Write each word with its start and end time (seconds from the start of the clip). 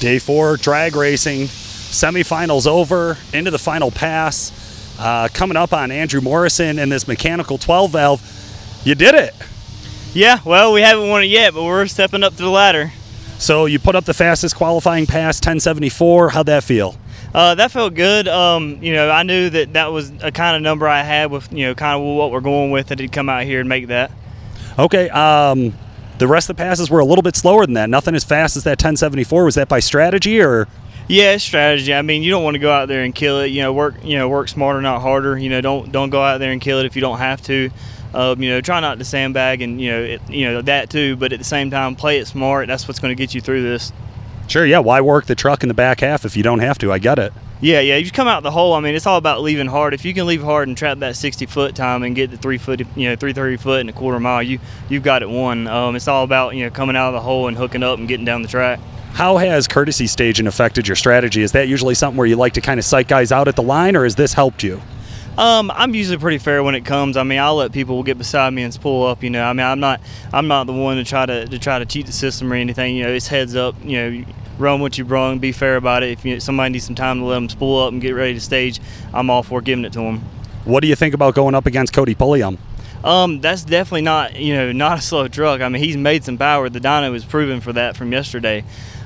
Day 0.00 0.18
four 0.18 0.56
drag 0.56 0.94
racing, 0.94 1.42
semifinals 1.46 2.66
over, 2.66 3.18
into 3.32 3.50
the 3.50 3.58
final 3.58 3.90
pass. 3.90 4.96
Uh, 4.98 5.28
coming 5.32 5.56
up 5.56 5.72
on 5.72 5.90
Andrew 5.90 6.20
Morrison 6.20 6.78
and 6.78 6.90
this 6.90 7.06
mechanical 7.06 7.58
12 7.58 7.92
valve. 7.92 8.80
You 8.84 8.94
did 8.94 9.14
it. 9.14 9.34
Yeah, 10.12 10.40
well, 10.44 10.72
we 10.72 10.80
haven't 10.80 11.08
won 11.08 11.22
it 11.22 11.26
yet, 11.26 11.54
but 11.54 11.64
we're 11.64 11.86
stepping 11.86 12.22
up 12.22 12.32
to 12.36 12.42
the 12.42 12.48
ladder. 12.48 12.92
So 13.38 13.66
you 13.66 13.78
put 13.78 13.94
up 13.94 14.04
the 14.04 14.14
fastest 14.14 14.56
qualifying 14.56 15.06
pass, 15.06 15.38
1074. 15.38 16.30
How'd 16.30 16.46
that 16.46 16.64
feel? 16.64 16.96
Uh, 17.34 17.54
that 17.56 17.70
felt 17.70 17.94
good. 17.94 18.26
Um, 18.26 18.78
you 18.82 18.92
know, 18.92 19.10
I 19.10 19.22
knew 19.22 19.50
that 19.50 19.74
that 19.74 19.92
was 19.92 20.10
a 20.22 20.32
kind 20.32 20.56
of 20.56 20.62
number 20.62 20.88
I 20.88 21.02
had 21.02 21.30
with, 21.30 21.52
you 21.52 21.66
know, 21.66 21.74
kind 21.74 22.00
of 22.00 22.16
what 22.16 22.30
we're 22.30 22.40
going 22.40 22.70
with 22.70 22.88
that 22.88 22.98
he'd 22.98 23.12
come 23.12 23.28
out 23.28 23.44
here 23.44 23.60
and 23.60 23.68
make 23.68 23.88
that. 23.88 24.10
Okay. 24.78 25.08
Um, 25.10 25.74
the 26.18 26.26
rest 26.28 26.50
of 26.50 26.56
the 26.56 26.62
passes 26.62 26.90
were 26.90 26.98
a 26.98 27.04
little 27.04 27.22
bit 27.22 27.36
slower 27.36 27.64
than 27.64 27.74
that. 27.74 27.88
Nothing 27.88 28.14
as 28.14 28.24
fast 28.24 28.56
as 28.56 28.64
that 28.64 28.72
1074. 28.72 29.44
Was 29.44 29.54
that 29.54 29.68
by 29.68 29.80
strategy 29.80 30.40
or? 30.40 30.68
Yeah, 31.06 31.32
it's 31.32 31.44
strategy. 31.44 31.94
I 31.94 32.02
mean, 32.02 32.22
you 32.22 32.30
don't 32.30 32.44
want 32.44 32.54
to 32.54 32.58
go 32.58 32.70
out 32.70 32.88
there 32.88 33.02
and 33.02 33.14
kill 33.14 33.40
it. 33.40 33.46
You 33.46 33.62
know, 33.62 33.72
work. 33.72 33.94
You 34.04 34.18
know, 34.18 34.28
work 34.28 34.48
smarter, 34.48 34.80
not 34.82 35.00
harder. 35.00 35.38
You 35.38 35.48
know, 35.48 35.60
don't 35.60 35.90
don't 35.90 36.10
go 36.10 36.22
out 36.22 36.38
there 36.38 36.52
and 36.52 36.60
kill 36.60 36.80
it 36.80 36.86
if 36.86 36.96
you 36.96 37.00
don't 37.00 37.18
have 37.18 37.40
to. 37.42 37.70
Um, 38.12 38.42
you 38.42 38.50
know, 38.50 38.60
try 38.60 38.80
not 38.80 38.98
to 38.98 39.04
sandbag 39.04 39.60
and 39.62 39.80
you 39.80 39.90
know, 39.90 40.02
it, 40.02 40.30
you 40.30 40.44
know 40.46 40.62
that 40.62 40.90
too. 40.90 41.16
But 41.16 41.32
at 41.32 41.38
the 41.38 41.44
same 41.44 41.70
time, 41.70 41.96
play 41.96 42.18
it 42.18 42.26
smart. 42.26 42.68
That's 42.68 42.86
what's 42.86 43.00
going 43.00 43.16
to 43.16 43.20
get 43.20 43.34
you 43.34 43.40
through 43.40 43.62
this. 43.62 43.92
Sure. 44.48 44.66
Yeah. 44.66 44.80
Why 44.80 45.00
work 45.00 45.26
the 45.26 45.34
truck 45.34 45.62
in 45.62 45.68
the 45.68 45.74
back 45.74 46.00
half 46.00 46.24
if 46.24 46.36
you 46.36 46.42
don't 46.42 46.60
have 46.60 46.78
to? 46.78 46.92
I 46.92 46.98
get 46.98 47.18
it. 47.18 47.32
Yeah, 47.60 47.80
yeah. 47.80 47.96
You 47.96 48.10
come 48.10 48.28
out 48.28 48.42
the 48.44 48.52
hole. 48.52 48.74
I 48.74 48.80
mean, 48.80 48.94
it's 48.94 49.06
all 49.06 49.16
about 49.18 49.42
leaving 49.42 49.66
hard. 49.66 49.92
If 49.92 50.04
you 50.04 50.14
can 50.14 50.26
leave 50.26 50.42
hard 50.42 50.68
and 50.68 50.76
trap 50.76 50.98
that 50.98 51.16
60 51.16 51.46
foot 51.46 51.74
time 51.74 52.04
and 52.04 52.14
get 52.14 52.30
the 52.30 52.36
three 52.36 52.58
foot, 52.58 52.80
you 52.94 53.08
know, 53.08 53.16
330 53.16 53.56
foot 53.56 53.80
and 53.80 53.90
a 53.90 53.92
quarter 53.92 54.20
mile, 54.20 54.42
you 54.42 54.60
you've 54.88 55.02
got 55.02 55.22
it 55.22 55.30
won. 55.30 55.66
Um, 55.66 55.96
it's 55.96 56.06
all 56.06 56.22
about 56.22 56.54
you 56.54 56.64
know 56.64 56.70
coming 56.70 56.96
out 56.96 57.08
of 57.08 57.14
the 57.14 57.20
hole 57.20 57.48
and 57.48 57.56
hooking 57.56 57.82
up 57.82 57.98
and 57.98 58.06
getting 58.06 58.24
down 58.24 58.42
the 58.42 58.48
track. 58.48 58.78
How 59.14 59.38
has 59.38 59.66
courtesy 59.66 60.06
staging 60.06 60.46
affected 60.46 60.86
your 60.86 60.94
strategy? 60.94 61.42
Is 61.42 61.52
that 61.52 61.66
usually 61.66 61.96
something 61.96 62.16
where 62.16 62.26
you 62.26 62.36
like 62.36 62.52
to 62.54 62.60
kind 62.60 62.78
of 62.78 62.84
psych 62.84 63.08
guys 63.08 63.32
out 63.32 63.48
at 63.48 63.56
the 63.56 63.62
line, 63.62 63.96
or 63.96 64.04
has 64.04 64.14
this 64.14 64.34
helped 64.34 64.62
you? 64.62 64.80
Um, 65.36 65.70
I'm 65.72 65.94
usually 65.94 66.18
pretty 66.18 66.38
fair 66.38 66.62
when 66.62 66.74
it 66.74 66.84
comes. 66.84 67.16
I 67.16 67.22
mean, 67.22 67.38
I'll 67.38 67.56
let 67.56 67.72
people 67.72 68.02
get 68.02 68.18
beside 68.18 68.52
me 68.52 68.62
and 68.62 68.80
pull 68.80 69.06
up. 69.06 69.22
You 69.22 69.30
know, 69.30 69.42
I 69.42 69.52
mean, 69.52 69.66
I'm 69.66 69.80
not, 69.80 70.00
I'm 70.32 70.46
not 70.46 70.66
the 70.68 70.72
one 70.72 70.96
to 70.96 71.04
try 71.04 71.26
to 71.26 71.46
to 71.46 71.58
try 71.58 71.80
to 71.80 71.86
cheat 71.86 72.06
the 72.06 72.12
system 72.12 72.52
or 72.52 72.56
anything. 72.56 72.96
You 72.96 73.04
know, 73.04 73.10
it's 73.10 73.26
heads 73.26 73.56
up. 73.56 73.74
You 73.82 74.10
know, 74.10 74.24
run 74.58 74.80
what 74.80 74.98
you 74.98 75.04
brung. 75.04 75.38
Be 75.38 75.52
fair 75.52 75.76
about 75.76 76.02
it. 76.02 76.10
If 76.10 76.24
you, 76.24 76.40
somebody 76.40 76.72
needs 76.72 76.84
some 76.84 76.94
time 76.94 77.18
to 77.18 77.24
let 77.24 77.36
them 77.36 77.48
spool 77.48 77.82
up 77.82 77.92
and 77.92 78.00
get 78.00 78.12
ready 78.12 78.34
to 78.34 78.40
stage, 78.40 78.80
I'm 79.12 79.30
all 79.30 79.42
for 79.42 79.60
giving 79.60 79.84
it 79.84 79.92
to 79.94 80.00
them. 80.00 80.20
What 80.64 80.80
do 80.80 80.88
you 80.88 80.96
think 80.96 81.14
about 81.14 81.34
going 81.34 81.54
up 81.54 81.66
against 81.66 81.92
Cody 81.92 82.14
Pulliam? 82.14 82.58
Um, 83.04 83.40
that's 83.40 83.62
definitely 83.62 84.02
not 84.02 84.34
you 84.36 84.54
know 84.54 84.72
not 84.72 84.98
a 84.98 85.00
slow 85.00 85.28
truck. 85.28 85.60
I 85.60 85.68
mean, 85.68 85.82
he's 85.82 85.96
made 85.96 86.24
some 86.24 86.36
power. 86.36 86.68
The 86.68 86.80
dyno 86.80 87.10
was 87.12 87.24
proven 87.24 87.60
for 87.60 87.72
that 87.72 87.96
from 87.96 88.12
yesterday. 88.12 88.64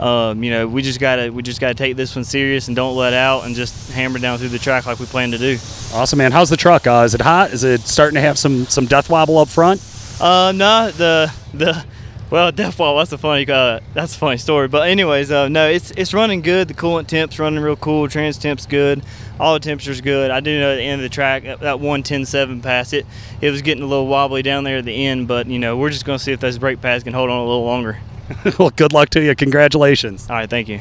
Um, 0.00 0.42
you 0.42 0.50
know, 0.50 0.66
we 0.66 0.82
just 0.82 0.98
gotta 0.98 1.30
we 1.30 1.42
just 1.42 1.60
gotta 1.60 1.74
take 1.74 1.96
this 1.96 2.16
one 2.16 2.24
serious 2.24 2.66
and 2.66 2.74
don't 2.74 2.96
let 2.96 3.12
out 3.12 3.44
and 3.44 3.54
just 3.54 3.92
hammer 3.92 4.18
down 4.18 4.38
through 4.38 4.48
the 4.48 4.58
track 4.58 4.86
like 4.86 4.98
we 4.98 5.06
plan 5.06 5.30
to 5.30 5.38
do. 5.38 5.54
Awesome, 5.92 6.18
man. 6.18 6.32
How's 6.32 6.50
the 6.50 6.56
truck? 6.56 6.86
Uh, 6.86 7.02
is 7.04 7.14
it 7.14 7.20
hot? 7.20 7.52
Is 7.52 7.62
it 7.62 7.82
starting 7.82 8.14
to 8.14 8.20
have 8.20 8.38
some 8.38 8.66
some 8.66 8.86
death 8.86 9.08
wobble 9.08 9.38
up 9.38 9.48
front? 9.48 9.80
Uh, 10.20 10.52
no, 10.52 10.90
the 10.90 11.32
the 11.52 11.84
well, 12.34 12.50
death. 12.50 12.76
That's 12.78 13.12
a 13.12 13.18
funny 13.18 13.48
uh, 13.48 13.78
that's 13.94 14.16
a 14.16 14.18
funny 14.18 14.38
story. 14.38 14.66
But 14.66 14.88
anyways, 14.88 15.30
uh, 15.30 15.46
no, 15.46 15.68
it's 15.68 15.92
it's 15.92 16.12
running 16.12 16.40
good. 16.40 16.66
The 16.66 16.74
coolant 16.74 17.06
temp's 17.06 17.38
running 17.38 17.62
real 17.62 17.76
cool. 17.76 18.08
Trans 18.08 18.38
temp's 18.38 18.66
good. 18.66 19.04
All 19.38 19.54
the 19.54 19.60
temperature's 19.60 20.00
good. 20.00 20.32
I 20.32 20.40
do 20.40 20.58
know 20.58 20.72
at 20.72 20.76
the 20.76 20.82
end 20.82 21.00
of 21.00 21.04
the 21.04 21.14
track 21.14 21.44
that 21.60 21.78
one 21.78 22.02
ten 22.02 22.26
seven 22.26 22.60
pass 22.60 22.92
it 22.92 23.06
it 23.40 23.50
was 23.50 23.62
getting 23.62 23.84
a 23.84 23.86
little 23.86 24.08
wobbly 24.08 24.42
down 24.42 24.64
there 24.64 24.78
at 24.78 24.84
the 24.84 25.06
end. 25.06 25.28
But 25.28 25.46
you 25.46 25.60
know 25.60 25.76
we're 25.76 25.90
just 25.90 26.04
gonna 26.04 26.18
see 26.18 26.32
if 26.32 26.40
those 26.40 26.58
brake 26.58 26.80
pads 26.80 27.04
can 27.04 27.12
hold 27.12 27.30
on 27.30 27.38
a 27.38 27.44
little 27.44 27.64
longer. 27.64 28.00
well, 28.58 28.70
good 28.70 28.92
luck 28.92 29.10
to 29.10 29.22
you. 29.22 29.36
Congratulations. 29.36 30.28
All 30.28 30.34
right, 30.34 30.50
thank 30.50 30.68
you. 30.68 30.80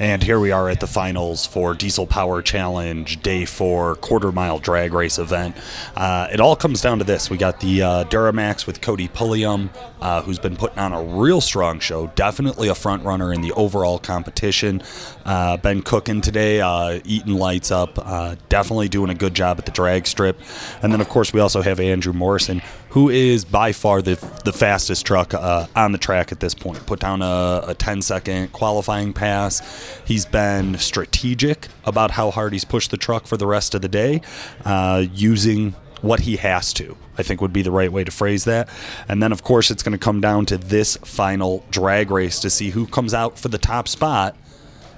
And 0.00 0.22
here 0.22 0.40
we 0.40 0.50
are 0.50 0.70
at 0.70 0.80
the 0.80 0.86
finals 0.86 1.44
for 1.44 1.74
Diesel 1.74 2.06
Power 2.06 2.40
Challenge 2.40 3.20
Day 3.20 3.44
4 3.44 3.96
quarter 3.96 4.32
mile 4.32 4.58
drag 4.58 4.94
race 4.94 5.18
event. 5.18 5.54
Uh, 5.94 6.26
it 6.32 6.40
all 6.40 6.56
comes 6.56 6.80
down 6.80 7.00
to 7.00 7.04
this. 7.04 7.28
We 7.28 7.36
got 7.36 7.60
the 7.60 7.82
uh, 7.82 8.04
Duramax 8.04 8.66
with 8.66 8.80
Cody 8.80 9.08
Pulliam, 9.08 9.68
uh, 10.00 10.22
who's 10.22 10.38
been 10.38 10.56
putting 10.56 10.78
on 10.78 10.94
a 10.94 11.02
real 11.02 11.42
strong 11.42 11.80
show. 11.80 12.06
Definitely 12.14 12.68
a 12.68 12.74
front 12.74 13.04
runner 13.04 13.30
in 13.30 13.42
the 13.42 13.52
overall 13.52 13.98
competition. 13.98 14.82
Uh, 15.26 15.58
been 15.58 15.82
cooking 15.82 16.22
today, 16.22 16.62
uh, 16.62 17.00
eating 17.04 17.34
lights 17.34 17.70
up. 17.70 17.98
Uh, 17.98 18.36
definitely 18.48 18.88
doing 18.88 19.10
a 19.10 19.14
good 19.14 19.34
job 19.34 19.58
at 19.58 19.66
the 19.66 19.72
drag 19.72 20.06
strip. 20.06 20.40
And 20.82 20.94
then, 20.94 21.02
of 21.02 21.10
course, 21.10 21.34
we 21.34 21.40
also 21.40 21.60
have 21.60 21.78
Andrew 21.78 22.14
Morrison, 22.14 22.62
who 22.88 23.10
is 23.10 23.44
by 23.44 23.72
far 23.72 24.00
the, 24.00 24.14
the 24.46 24.52
fastest 24.52 25.04
truck 25.04 25.34
uh, 25.34 25.66
on 25.76 25.92
the 25.92 25.98
track 25.98 26.32
at 26.32 26.40
this 26.40 26.54
point. 26.54 26.86
Put 26.86 27.00
down 27.00 27.20
a, 27.20 27.64
a 27.68 27.74
10 27.74 28.00
second 28.00 28.52
qualifying 28.52 29.12
pass. 29.12 29.60
He's 30.04 30.26
been 30.26 30.78
strategic 30.78 31.68
about 31.84 32.12
how 32.12 32.30
hard 32.30 32.52
he's 32.52 32.64
pushed 32.64 32.90
the 32.90 32.96
truck 32.96 33.26
for 33.26 33.36
the 33.36 33.46
rest 33.46 33.74
of 33.74 33.82
the 33.82 33.88
day, 33.88 34.20
uh, 34.64 35.04
using 35.12 35.74
what 36.02 36.20
he 36.20 36.36
has 36.36 36.72
to. 36.74 36.96
I 37.18 37.22
think 37.22 37.40
would 37.40 37.52
be 37.52 37.62
the 37.62 37.70
right 37.70 37.92
way 37.92 38.04
to 38.04 38.10
phrase 38.10 38.44
that. 38.44 38.68
And 39.08 39.22
then, 39.22 39.32
of 39.32 39.42
course, 39.42 39.70
it's 39.70 39.82
going 39.82 39.92
to 39.92 39.98
come 39.98 40.20
down 40.20 40.46
to 40.46 40.56
this 40.56 40.96
final 40.98 41.64
drag 41.70 42.10
race 42.10 42.40
to 42.40 42.50
see 42.50 42.70
who 42.70 42.86
comes 42.86 43.12
out 43.12 43.38
for 43.38 43.48
the 43.48 43.58
top 43.58 43.88
spot 43.88 44.36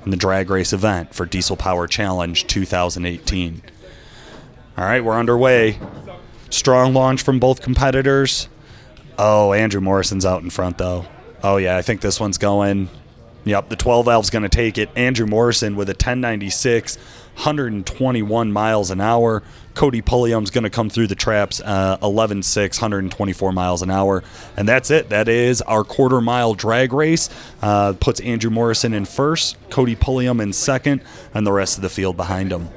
in 0.04 0.10
the 0.10 0.16
drag 0.16 0.50
race 0.50 0.72
event 0.72 1.14
for 1.14 1.26
Diesel 1.26 1.56
Power 1.56 1.86
Challenge 1.86 2.46
2018. 2.46 3.62
All 4.76 4.84
right, 4.84 5.04
we're 5.04 5.18
underway. 5.18 5.78
Strong 6.50 6.94
launch 6.94 7.22
from 7.22 7.38
both 7.38 7.60
competitors. 7.60 8.48
Oh, 9.18 9.52
Andrew 9.52 9.80
Morrison's 9.80 10.24
out 10.24 10.42
in 10.42 10.50
front, 10.50 10.78
though. 10.78 11.06
Oh, 11.42 11.56
yeah, 11.56 11.76
I 11.76 11.82
think 11.82 12.00
this 12.00 12.20
one's 12.20 12.38
going. 12.38 12.88
Yep, 13.44 13.70
the 13.70 13.76
12 13.76 14.06
valve's 14.06 14.30
going 14.30 14.44
to 14.44 14.48
take 14.48 14.78
it. 14.78 14.88
Andrew 14.94 15.26
Morrison 15.26 15.74
with 15.74 15.88
a 15.88 15.92
1096, 15.92 16.96
121 16.96 18.52
miles 18.52 18.90
an 18.90 19.00
hour. 19.00 19.42
Cody 19.74 20.02
Pulliam's 20.02 20.50
going 20.50 20.64
to 20.64 20.70
come 20.70 20.90
through 20.90 21.06
the 21.08 21.14
traps, 21.14 21.60
uh, 21.60 21.96
11 22.02 22.42
6, 22.42 22.78
124 22.78 23.52
miles 23.52 23.82
an 23.82 23.90
hour. 23.90 24.22
And 24.56 24.68
that's 24.68 24.90
it. 24.90 25.08
That 25.08 25.28
is 25.28 25.60
our 25.62 25.82
quarter 25.82 26.20
mile 26.20 26.54
drag 26.54 26.92
race. 26.92 27.30
Uh, 27.60 27.94
puts 27.94 28.20
Andrew 28.20 28.50
Morrison 28.50 28.94
in 28.94 29.06
first, 29.06 29.56
Cody 29.70 29.96
Pulliam 29.96 30.40
in 30.40 30.52
second, 30.52 31.02
and 31.34 31.46
the 31.46 31.52
rest 31.52 31.78
of 31.78 31.82
the 31.82 31.88
field 31.88 32.16
behind 32.16 32.52
him. 32.52 32.68